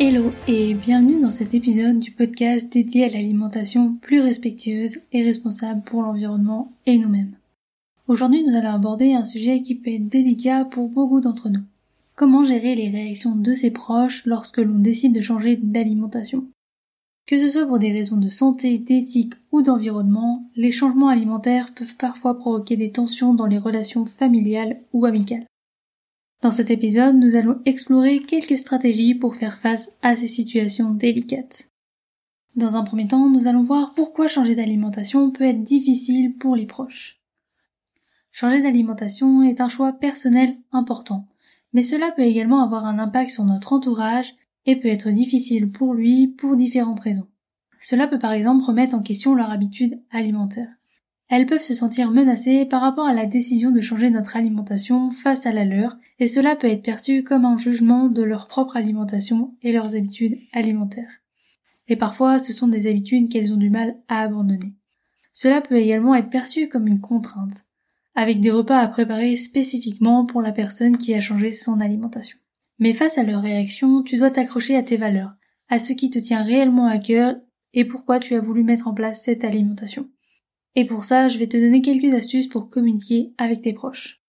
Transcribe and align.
Hello 0.00 0.30
et 0.46 0.74
bienvenue 0.74 1.20
dans 1.20 1.28
cet 1.28 1.54
épisode 1.54 1.98
du 1.98 2.12
podcast 2.12 2.72
dédié 2.72 3.06
à 3.06 3.08
l'alimentation 3.08 3.96
plus 4.00 4.20
respectueuse 4.20 5.00
et 5.10 5.24
responsable 5.24 5.82
pour 5.82 6.02
l'environnement 6.02 6.70
et 6.86 6.98
nous-mêmes. 6.98 7.34
Aujourd'hui 8.06 8.44
nous 8.44 8.56
allons 8.56 8.74
aborder 8.74 9.14
un 9.14 9.24
sujet 9.24 9.60
qui 9.60 9.74
peut 9.74 9.90
être 9.90 10.06
délicat 10.06 10.64
pour 10.66 10.88
beaucoup 10.88 11.20
d'entre 11.20 11.48
nous. 11.48 11.64
Comment 12.14 12.44
gérer 12.44 12.76
les 12.76 12.90
réactions 12.90 13.34
de 13.34 13.52
ses 13.54 13.72
proches 13.72 14.24
lorsque 14.24 14.58
l'on 14.58 14.78
décide 14.78 15.12
de 15.12 15.20
changer 15.20 15.56
d'alimentation? 15.56 16.44
Que 17.26 17.40
ce 17.40 17.48
soit 17.48 17.66
pour 17.66 17.80
des 17.80 17.90
raisons 17.90 18.18
de 18.18 18.28
santé, 18.28 18.78
d'éthique 18.78 19.34
ou 19.50 19.62
d'environnement, 19.62 20.48
les 20.54 20.70
changements 20.70 21.08
alimentaires 21.08 21.74
peuvent 21.74 21.96
parfois 21.96 22.38
provoquer 22.38 22.76
des 22.76 22.92
tensions 22.92 23.34
dans 23.34 23.46
les 23.46 23.58
relations 23.58 24.04
familiales 24.04 24.76
ou 24.92 25.06
amicales. 25.06 25.46
Dans 26.40 26.52
cet 26.52 26.70
épisode, 26.70 27.16
nous 27.16 27.34
allons 27.34 27.60
explorer 27.64 28.20
quelques 28.20 28.58
stratégies 28.58 29.16
pour 29.16 29.34
faire 29.34 29.58
face 29.58 29.90
à 30.02 30.14
ces 30.14 30.28
situations 30.28 30.90
délicates. 30.90 31.68
Dans 32.54 32.76
un 32.76 32.84
premier 32.84 33.08
temps, 33.08 33.28
nous 33.28 33.48
allons 33.48 33.62
voir 33.62 33.92
pourquoi 33.94 34.28
changer 34.28 34.54
d'alimentation 34.54 35.32
peut 35.32 35.44
être 35.44 35.60
difficile 35.60 36.36
pour 36.36 36.54
les 36.54 36.66
proches. 36.66 37.20
Changer 38.30 38.62
d'alimentation 38.62 39.42
est 39.42 39.60
un 39.60 39.68
choix 39.68 39.92
personnel 39.92 40.56
important, 40.70 41.26
mais 41.72 41.82
cela 41.82 42.12
peut 42.12 42.22
également 42.22 42.62
avoir 42.62 42.86
un 42.86 43.00
impact 43.00 43.32
sur 43.32 43.44
notre 43.44 43.72
entourage 43.72 44.32
et 44.64 44.76
peut 44.76 44.88
être 44.88 45.10
difficile 45.10 45.72
pour 45.72 45.92
lui 45.92 46.28
pour 46.28 46.54
différentes 46.54 47.00
raisons. 47.00 47.26
Cela 47.80 48.06
peut 48.06 48.18
par 48.20 48.32
exemple 48.32 48.64
remettre 48.64 48.94
en 48.94 49.02
question 49.02 49.34
leur 49.34 49.50
habitude 49.50 50.00
alimentaire 50.12 50.77
elles 51.28 51.46
peuvent 51.46 51.62
se 51.62 51.74
sentir 51.74 52.10
menacées 52.10 52.64
par 52.64 52.80
rapport 52.80 53.06
à 53.06 53.12
la 53.12 53.26
décision 53.26 53.70
de 53.70 53.82
changer 53.82 54.08
notre 54.08 54.36
alimentation 54.36 55.10
face 55.10 55.44
à 55.44 55.52
la 55.52 55.64
leur, 55.64 55.98
et 56.18 56.26
cela 56.26 56.56
peut 56.56 56.68
être 56.68 56.82
perçu 56.82 57.22
comme 57.22 57.44
un 57.44 57.58
jugement 57.58 58.08
de 58.08 58.22
leur 58.22 58.48
propre 58.48 58.76
alimentation 58.76 59.54
et 59.62 59.72
leurs 59.72 59.94
habitudes 59.94 60.38
alimentaires. 60.52 61.20
Et 61.86 61.96
parfois, 61.96 62.38
ce 62.38 62.52
sont 62.52 62.68
des 62.68 62.86
habitudes 62.86 63.30
qu'elles 63.30 63.52
ont 63.52 63.58
du 63.58 63.68
mal 63.68 63.96
à 64.08 64.20
abandonner. 64.20 64.74
Cela 65.34 65.60
peut 65.60 65.76
également 65.76 66.14
être 66.14 66.30
perçu 66.30 66.68
comme 66.68 66.86
une 66.86 67.00
contrainte, 67.00 67.66
avec 68.14 68.40
des 68.40 68.50
repas 68.50 68.78
à 68.78 68.88
préparer 68.88 69.36
spécifiquement 69.36 70.24
pour 70.24 70.40
la 70.40 70.52
personne 70.52 70.96
qui 70.96 71.14
a 71.14 71.20
changé 71.20 71.52
son 71.52 71.80
alimentation. 71.80 72.38
Mais 72.78 72.92
face 72.92 73.18
à 73.18 73.22
leur 73.22 73.42
réaction, 73.42 74.02
tu 74.02 74.16
dois 74.16 74.30
t'accrocher 74.30 74.76
à 74.76 74.82
tes 74.82 74.96
valeurs, 74.96 75.34
à 75.68 75.78
ce 75.78 75.92
qui 75.92 76.08
te 76.08 76.18
tient 76.18 76.42
réellement 76.42 76.86
à 76.86 76.98
cœur 76.98 77.36
et 77.74 77.84
pourquoi 77.84 78.18
tu 78.18 78.34
as 78.34 78.40
voulu 78.40 78.64
mettre 78.64 78.88
en 78.88 78.94
place 78.94 79.22
cette 79.22 79.44
alimentation. 79.44 80.08
Et 80.74 80.84
pour 80.84 81.04
ça, 81.04 81.28
je 81.28 81.38
vais 81.38 81.48
te 81.48 81.56
donner 81.56 81.82
quelques 81.82 82.14
astuces 82.14 82.48
pour 82.48 82.70
communiquer 82.70 83.32
avec 83.38 83.62
tes 83.62 83.72
proches. 83.72 84.22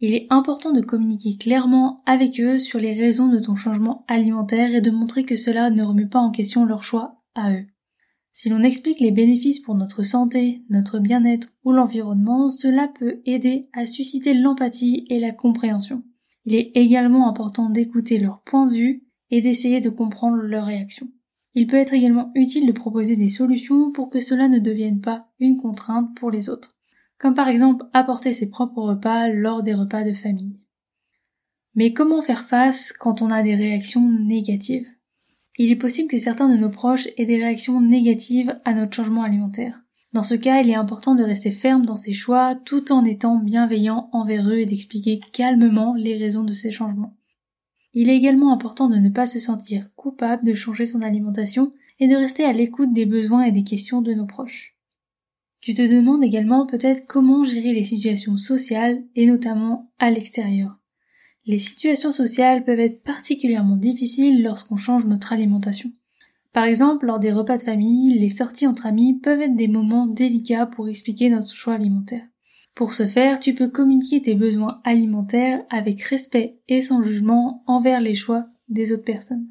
Il 0.00 0.14
est 0.14 0.26
important 0.30 0.72
de 0.72 0.80
communiquer 0.80 1.36
clairement 1.36 2.02
avec 2.06 2.40
eux 2.40 2.56
sur 2.56 2.78
les 2.78 2.94
raisons 2.94 3.28
de 3.28 3.38
ton 3.38 3.54
changement 3.54 4.04
alimentaire 4.08 4.74
et 4.74 4.80
de 4.80 4.90
montrer 4.90 5.24
que 5.24 5.36
cela 5.36 5.70
ne 5.70 5.82
remet 5.82 6.06
pas 6.06 6.20
en 6.20 6.30
question 6.30 6.64
leur 6.64 6.84
choix 6.84 7.22
à 7.34 7.52
eux. 7.52 7.66
Si 8.32 8.48
l'on 8.48 8.62
explique 8.62 9.00
les 9.00 9.10
bénéfices 9.10 9.60
pour 9.60 9.74
notre 9.74 10.02
santé, 10.02 10.62
notre 10.70 10.98
bien-être 10.98 11.48
ou 11.64 11.72
l'environnement, 11.72 12.48
cela 12.48 12.88
peut 12.88 13.20
aider 13.26 13.68
à 13.74 13.86
susciter 13.86 14.32
l'empathie 14.32 15.04
et 15.10 15.20
la 15.20 15.32
compréhension. 15.32 16.02
Il 16.46 16.54
est 16.54 16.72
également 16.74 17.28
important 17.28 17.68
d'écouter 17.68 18.18
leur 18.18 18.42
point 18.42 18.66
de 18.66 18.72
vue 18.72 19.04
et 19.30 19.42
d'essayer 19.42 19.80
de 19.80 19.90
comprendre 19.90 20.36
leurs 20.36 20.64
réactions. 20.64 21.08
Il 21.54 21.66
peut 21.66 21.76
être 21.76 21.94
également 21.94 22.30
utile 22.34 22.66
de 22.66 22.72
proposer 22.72 23.16
des 23.16 23.28
solutions 23.28 23.90
pour 23.90 24.10
que 24.10 24.20
cela 24.20 24.48
ne 24.48 24.58
devienne 24.58 25.00
pas 25.00 25.26
une 25.40 25.56
contrainte 25.56 26.16
pour 26.16 26.30
les 26.30 26.48
autres, 26.48 26.76
comme 27.18 27.34
par 27.34 27.48
exemple 27.48 27.86
apporter 27.92 28.32
ses 28.32 28.48
propres 28.48 28.82
repas 28.82 29.28
lors 29.28 29.62
des 29.62 29.74
repas 29.74 30.04
de 30.04 30.12
famille. 30.12 30.58
Mais 31.74 31.92
comment 31.92 32.22
faire 32.22 32.44
face 32.44 32.92
quand 32.92 33.22
on 33.22 33.30
a 33.30 33.42
des 33.42 33.54
réactions 33.54 34.08
négatives? 34.08 34.88
Il 35.58 35.70
est 35.70 35.76
possible 35.76 36.08
que 36.08 36.18
certains 36.18 36.48
de 36.48 36.56
nos 36.56 36.70
proches 36.70 37.08
aient 37.16 37.26
des 37.26 37.36
réactions 37.36 37.80
négatives 37.80 38.58
à 38.64 38.74
notre 38.74 38.94
changement 38.94 39.22
alimentaire. 39.22 39.80
Dans 40.12 40.22
ce 40.22 40.34
cas, 40.34 40.60
il 40.60 40.70
est 40.70 40.74
important 40.74 41.14
de 41.14 41.22
rester 41.22 41.50
ferme 41.50 41.84
dans 41.84 41.96
ses 41.96 42.12
choix 42.12 42.56
tout 42.64 42.90
en 42.90 43.04
étant 43.04 43.38
bienveillant 43.38 44.08
envers 44.12 44.48
eux 44.48 44.58
et 44.58 44.66
d'expliquer 44.66 45.20
calmement 45.32 45.94
les 45.94 46.16
raisons 46.16 46.42
de 46.42 46.52
ces 46.52 46.72
changements. 46.72 47.16
Il 47.92 48.08
est 48.08 48.16
également 48.16 48.52
important 48.52 48.88
de 48.88 48.96
ne 48.96 49.08
pas 49.08 49.26
se 49.26 49.40
sentir 49.40 49.90
coupable 49.96 50.44
de 50.46 50.54
changer 50.54 50.86
son 50.86 51.02
alimentation 51.02 51.72
et 51.98 52.06
de 52.06 52.14
rester 52.14 52.44
à 52.44 52.52
l'écoute 52.52 52.92
des 52.92 53.06
besoins 53.06 53.42
et 53.42 53.52
des 53.52 53.64
questions 53.64 54.00
de 54.00 54.14
nos 54.14 54.26
proches. 54.26 54.76
Tu 55.60 55.74
te 55.74 55.82
demandes 55.82 56.24
également 56.24 56.66
peut-être 56.66 57.06
comment 57.06 57.44
gérer 57.44 57.74
les 57.74 57.84
situations 57.84 58.38
sociales 58.38 59.02
et 59.14 59.26
notamment 59.26 59.90
à 59.98 60.10
l'extérieur. 60.10 60.78
Les 61.46 61.58
situations 61.58 62.12
sociales 62.12 62.64
peuvent 62.64 62.80
être 62.80 63.02
particulièrement 63.02 63.76
difficiles 63.76 64.42
lorsqu'on 64.42 64.76
change 64.76 65.06
notre 65.06 65.32
alimentation. 65.32 65.92
Par 66.52 66.64
exemple, 66.64 67.06
lors 67.06 67.18
des 67.18 67.32
repas 67.32 67.56
de 67.56 67.62
famille, 67.62 68.18
les 68.18 68.28
sorties 68.28 68.66
entre 68.66 68.86
amis 68.86 69.18
peuvent 69.20 69.40
être 69.40 69.56
des 69.56 69.68
moments 69.68 70.06
délicats 70.06 70.66
pour 70.66 70.88
expliquer 70.88 71.28
notre 71.28 71.54
choix 71.54 71.74
alimentaire. 71.74 72.26
Pour 72.74 72.94
ce 72.94 73.06
faire, 73.06 73.40
tu 73.40 73.54
peux 73.54 73.68
communiquer 73.68 74.22
tes 74.22 74.34
besoins 74.34 74.80
alimentaires 74.84 75.64
avec 75.70 76.00
respect 76.02 76.58
et 76.68 76.82
sans 76.82 77.02
jugement 77.02 77.62
envers 77.66 78.00
les 78.00 78.14
choix 78.14 78.46
des 78.68 78.92
autres 78.92 79.04
personnes. 79.04 79.48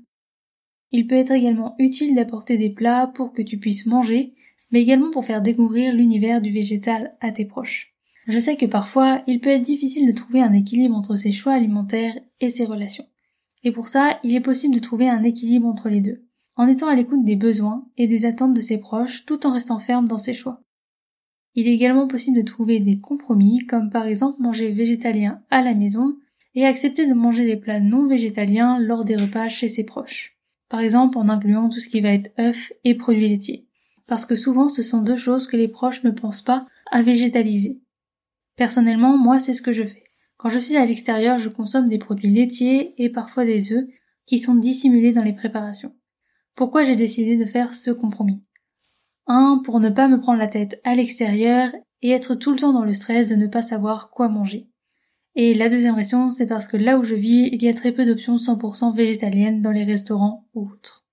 Il 0.92 1.06
peut 1.06 1.16
être 1.16 1.32
également 1.32 1.76
utile 1.78 2.16
d'apporter 2.16 2.58
des 2.58 2.72
plats 2.72 3.08
pour 3.08 3.34
que 3.34 3.42
tu 3.42 3.60
puisses 3.60 3.86
manger, 3.86 4.34
mais 4.72 4.82
également 4.82 5.12
pour 5.12 5.26
faire 5.26 5.42
découvrir 5.42 5.94
l'univers 5.94 6.42
du 6.42 6.52
végétal 6.52 7.16
à 7.22 7.32
tes 7.32 7.46
proches. 7.46 7.94
Je 8.28 8.40
sais 8.40 8.58
que 8.58 8.66
parfois, 8.66 9.22
il 9.28 9.40
peut 9.40 9.50
être 9.50 9.62
difficile 9.62 10.08
de 10.08 10.16
trouver 10.16 10.42
un 10.42 10.54
équilibre 10.54 10.96
entre 10.96 11.16
ses 11.16 11.32
choix 11.32 11.54
alimentaires 11.54 12.18
et 12.40 12.50
ses 12.50 12.66
relations. 12.66 13.08
Et 13.64 13.72
pour 13.72 13.88
ça, 13.88 14.20
il 14.24 14.36
est 14.36 14.42
possible 14.42 14.76
de 14.76 14.80
trouver 14.80 15.10
un 15.10 15.24
équilibre 15.24 15.68
entre 15.68 15.90
les 15.90 16.02
deux, 16.02 16.24
en 16.56 16.68
étant 16.68 16.88
à 16.88 16.96
l'écoute 16.96 17.26
des 17.26 17.36
besoins 17.36 17.88
et 17.98 18.08
des 18.08 18.26
attentes 18.26 18.54
de 18.54 18.62
ses 18.62 18.78
proches 18.78 19.26
tout 19.26 19.46
en 19.46 19.52
restant 19.52 19.80
ferme 19.80 20.08
dans 20.08 20.18
ses 20.18 20.34
choix. 20.34 20.62
Il 21.56 21.68
est 21.68 21.74
également 21.74 22.08
possible 22.08 22.38
de 22.38 22.44
trouver 22.44 22.80
des 22.80 23.00
compromis, 23.00 23.66
comme 23.66 23.90
par 23.90 24.06
exemple 24.06 24.42
manger 24.42 24.70
végétalien 24.70 25.42
à 25.50 25.62
la 25.62 25.74
maison 25.74 26.18
et 26.56 26.66
accepter 26.66 27.08
de 27.08 27.14
manger 27.14 27.46
des 27.46 27.58
plats 27.58 27.80
non 27.80 28.08
végétaliens 28.08 28.80
lors 28.80 29.04
des 29.04 29.16
repas 29.16 29.50
chez 29.50 29.68
ses 29.68 29.84
proches. 29.84 30.38
Par 30.70 30.80
exemple 30.80 31.18
en 31.18 31.30
incluant 31.30 31.70
tout 31.70 31.80
ce 31.80 31.90
qui 31.90 32.02
va 32.02 32.14
être 32.14 32.32
œufs 32.40 32.74
et 32.84 32.96
produits 32.96 33.28
laitiers. 33.28 33.66
Parce 34.08 34.26
que 34.26 34.36
souvent 34.36 34.70
ce 34.70 34.84
sont 34.84 35.02
deux 35.02 35.16
choses 35.16 35.48
que 35.48 35.58
les 35.58 35.68
proches 35.68 36.04
ne 36.04 36.12
pensent 36.12 36.42
pas 36.42 36.68
à 36.92 37.02
végétaliser. 37.02 37.82
Personnellement, 38.56 39.18
moi 39.18 39.40
c'est 39.40 39.54
ce 39.54 39.62
que 39.62 39.74
je 39.74 39.84
fais. 39.84 40.04
Quand 40.38 40.50
je 40.50 40.60
suis 40.60 40.78
à 40.78 40.86
l'extérieur, 40.86 41.38
je 41.40 41.50
consomme 41.50 41.90
des 41.90 42.00
produits 42.00 42.30
laitiers 42.30 42.94
et 43.02 43.10
parfois 43.10 43.46
des 43.46 43.74
œufs 43.74 43.86
qui 44.26 44.40
sont 44.40 44.56
dissimulés 44.56 45.12
dans 45.12 45.24
les 45.24 45.34
préparations. 45.34 45.96
Pourquoi 46.56 46.84
j'ai 46.84 46.96
décidé 46.96 47.36
de 47.36 47.46
faire 47.46 47.74
ce 47.74 47.92
compromis? 47.92 48.42
Un, 49.30 49.62
pour 49.64 49.80
ne 49.80 49.90
pas 49.90 50.10
me 50.10 50.20
prendre 50.20 50.40
la 50.40 50.48
tête 50.48 50.82
à 50.84 50.96
l'extérieur 50.96 51.72
et 52.02 52.10
être 52.10 52.36
tout 52.36 52.52
le 52.52 52.60
temps 52.60 52.74
dans 52.74 52.84
le 52.84 52.94
stress 52.94 53.30
de 53.30 53.36
ne 53.36 53.48
pas 53.48 53.62
savoir 53.62 54.10
quoi 54.10 54.28
manger. 54.28 54.68
Et 55.36 55.54
la 55.54 55.70
deuxième 55.70 55.96
raison, 55.96 56.30
c'est 56.30 56.48
parce 56.48 56.68
que 56.68 56.76
là 56.76 56.98
où 56.98 57.04
je 57.04 57.16
vis, 57.16 57.50
il 57.54 57.64
y 57.64 57.70
a 57.70 57.74
très 57.74 57.92
peu 57.92 58.06
d'options 58.06 58.36
100% 58.36 58.94
végétaliennes 58.94 59.62
dans 59.62 59.72
les 59.72 59.86
restaurants 59.86 60.48
ou 60.54 60.70
autres. 60.70 61.06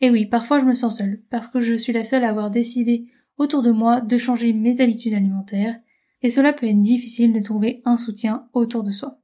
Et 0.00 0.10
oui, 0.10 0.26
parfois 0.26 0.60
je 0.60 0.64
me 0.64 0.74
sens 0.74 0.98
seule, 0.98 1.22
parce 1.30 1.48
que 1.48 1.60
je 1.60 1.74
suis 1.74 1.92
la 1.92 2.04
seule 2.04 2.24
à 2.24 2.30
avoir 2.30 2.50
décidé 2.50 3.06
autour 3.36 3.62
de 3.62 3.70
moi 3.70 4.00
de 4.00 4.18
changer 4.18 4.52
mes 4.52 4.80
habitudes 4.80 5.14
alimentaires, 5.14 5.78
et 6.22 6.30
cela 6.30 6.52
peut 6.52 6.66
être 6.66 6.80
difficile 6.80 7.32
de 7.32 7.40
trouver 7.40 7.82
un 7.84 7.96
soutien 7.96 8.48
autour 8.54 8.82
de 8.82 8.92
soi. 8.92 9.20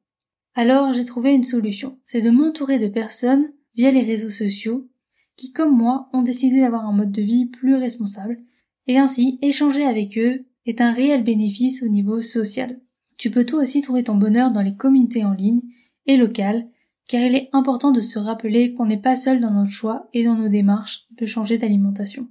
Alors 0.54 0.92
j'ai 0.92 1.04
trouvé 1.04 1.32
une 1.32 1.42
solution, 1.42 1.98
c'est 2.04 2.22
de 2.22 2.30
m'entourer 2.30 2.78
de 2.78 2.88
personnes 2.88 3.52
via 3.74 3.90
les 3.90 4.02
réseaux 4.02 4.30
sociaux 4.30 4.88
qui, 5.36 5.52
comme 5.52 5.76
moi, 5.76 6.08
ont 6.12 6.22
décidé 6.22 6.60
d'avoir 6.60 6.86
un 6.86 6.92
mode 6.92 7.12
de 7.12 7.22
vie 7.22 7.46
plus 7.46 7.74
responsable, 7.74 8.40
et 8.86 8.98
ainsi 8.98 9.38
échanger 9.42 9.84
avec 9.84 10.16
eux 10.18 10.46
est 10.64 10.80
un 10.80 10.92
réel 10.92 11.24
bénéfice 11.24 11.82
au 11.82 11.88
niveau 11.88 12.20
social. 12.20 12.80
Tu 13.16 13.30
peux 13.30 13.44
toi 13.44 13.62
aussi 13.62 13.80
trouver 13.80 14.04
ton 14.04 14.16
bonheur 14.16 14.52
dans 14.52 14.62
les 14.62 14.76
communautés 14.76 15.24
en 15.24 15.32
ligne 15.32 15.62
et 16.06 16.16
locales, 16.16 16.66
car 17.08 17.22
il 17.22 17.34
est 17.34 17.48
important 17.52 17.92
de 17.92 18.00
se 18.00 18.18
rappeler 18.18 18.74
qu'on 18.74 18.86
n'est 18.86 18.96
pas 18.96 19.16
seul 19.16 19.40
dans 19.40 19.52
notre 19.52 19.70
choix 19.70 20.08
et 20.12 20.24
dans 20.24 20.34
nos 20.34 20.48
démarches 20.48 21.06
de 21.12 21.26
changer 21.26 21.58
d'alimentation. 21.58 22.28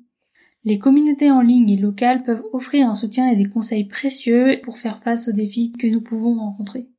Les 0.64 0.80
communautés 0.80 1.32
en 1.32 1.42
ligne 1.42 1.70
et 1.70 1.78
locales 1.78 2.24
peuvent 2.24 2.44
offrir 2.52 2.90
un 2.90 2.96
soutien 2.96 3.30
et 3.30 3.36
des 3.36 3.46
conseils 3.46 3.86
précieux 3.86 4.60
pour 4.64 4.78
faire 4.78 5.02
face 5.02 5.28
aux 5.28 5.32
défis 5.32 5.72
que 5.72 5.88
nous 5.88 6.02
pouvons 6.02 6.40
rencontrer. 6.40 6.90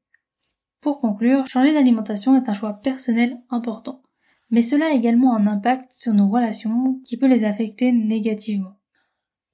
Pour 0.81 1.01
conclure, 1.01 1.47
changer 1.49 1.73
d'alimentation 1.73 2.37
est 2.37 2.49
un 2.49 2.55
choix 2.55 2.75
personnel 2.75 3.37
important 3.51 4.03
mais 4.51 4.63
cela 4.63 4.87
a 4.87 4.95
également 4.95 5.37
un 5.37 5.47
impact 5.47 5.93
sur 5.93 6.15
nos 6.15 6.29
relations 6.29 7.01
qui 7.05 7.17
peut 7.17 7.27
les 7.27 7.45
affecter 7.45 7.93
négativement. 7.93 8.77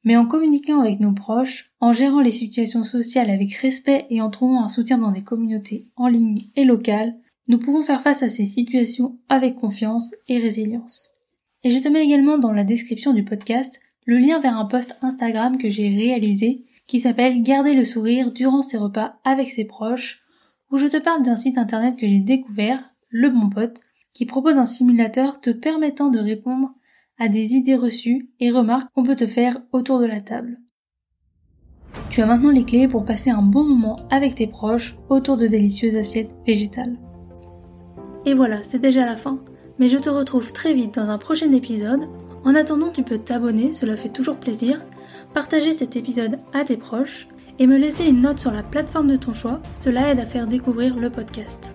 Mais 0.04 0.16
en 0.16 0.26
communiquant 0.26 0.80
avec 0.80 1.00
nos 1.00 1.12
proches, 1.12 1.72
en 1.80 1.92
gérant 1.92 2.20
les 2.20 2.32
situations 2.32 2.84
sociales 2.84 3.30
avec 3.30 3.54
respect 3.54 4.06
et 4.10 4.20
en 4.20 4.30
trouvant 4.30 4.64
un 4.64 4.68
soutien 4.68 4.98
dans 4.98 5.12
des 5.12 5.22
communautés 5.22 5.86
en 5.96 6.08
ligne 6.08 6.48
et 6.56 6.64
locales, 6.64 7.16
nous 7.48 7.58
pouvons 7.58 7.82
faire 7.82 8.02
face 8.02 8.22
à 8.22 8.28
ces 8.28 8.44
situations 8.44 9.18
avec 9.28 9.56
confiance 9.56 10.14
et 10.28 10.38
résilience. 10.38 11.10
Et 11.64 11.70
je 11.70 11.78
te 11.78 11.88
mets 11.88 12.04
également 12.04 12.38
dans 12.38 12.52
la 12.52 12.64
description 12.64 13.12
du 13.12 13.24
podcast 13.24 13.80
le 14.04 14.18
lien 14.18 14.40
vers 14.40 14.58
un 14.58 14.64
post 14.64 14.96
Instagram 15.02 15.58
que 15.58 15.68
j'ai 15.68 15.88
réalisé 15.88 16.64
qui 16.86 17.00
s'appelle 17.00 17.42
Garder 17.42 17.74
le 17.74 17.84
sourire 17.84 18.32
durant 18.32 18.62
ses 18.62 18.78
repas 18.78 19.20
avec 19.24 19.50
ses 19.50 19.64
proches, 19.64 20.22
où 20.70 20.78
je 20.78 20.86
te 20.86 20.96
parle 20.96 21.22
d'un 21.22 21.36
site 21.36 21.58
internet 21.58 21.96
que 21.96 22.06
j'ai 22.06 22.20
découvert, 22.20 22.92
Le 23.08 23.30
Bon 23.30 23.48
Pote, 23.48 23.82
qui 24.12 24.26
propose 24.26 24.58
un 24.58 24.66
simulateur 24.66 25.40
te 25.40 25.50
permettant 25.50 26.08
de 26.08 26.18
répondre 26.18 26.74
à 27.18 27.28
des 27.28 27.54
idées 27.54 27.76
reçues 27.76 28.30
et 28.40 28.50
remarques 28.50 28.92
qu'on 28.94 29.04
peut 29.04 29.16
te 29.16 29.26
faire 29.26 29.62
autour 29.72 30.00
de 30.00 30.06
la 30.06 30.20
table. 30.20 30.58
Tu 32.10 32.20
as 32.20 32.26
maintenant 32.26 32.50
les 32.50 32.64
clés 32.64 32.88
pour 32.88 33.04
passer 33.04 33.30
un 33.30 33.42
bon 33.42 33.64
moment 33.64 34.00
avec 34.10 34.34
tes 34.34 34.46
proches 34.46 34.96
autour 35.08 35.36
de 35.36 35.46
délicieuses 35.46 35.96
assiettes 35.96 36.30
végétales. 36.46 36.98
Et 38.24 38.34
voilà, 38.34 38.62
c'est 38.62 38.78
déjà 38.78 39.04
la 39.04 39.16
fin. 39.16 39.40
Mais 39.78 39.88
je 39.88 39.98
te 39.98 40.10
retrouve 40.10 40.52
très 40.52 40.74
vite 40.74 40.94
dans 40.94 41.10
un 41.10 41.18
prochain 41.18 41.52
épisode. 41.52 42.08
En 42.44 42.54
attendant, 42.54 42.90
tu 42.90 43.02
peux 43.02 43.18
t'abonner, 43.18 43.72
cela 43.72 43.96
fait 43.96 44.08
toujours 44.08 44.36
plaisir, 44.36 44.84
partager 45.32 45.72
cet 45.72 45.96
épisode 45.96 46.38
à 46.52 46.64
tes 46.64 46.76
proches 46.76 47.28
et 47.58 47.66
me 47.66 47.78
laisser 47.78 48.06
une 48.06 48.22
note 48.22 48.38
sur 48.38 48.52
la 48.52 48.62
plateforme 48.62 49.08
de 49.08 49.16
ton 49.16 49.32
choix, 49.32 49.60
cela 49.74 50.10
aide 50.10 50.20
à 50.20 50.26
faire 50.26 50.46
découvrir 50.46 50.96
le 50.96 51.10
podcast. 51.10 51.74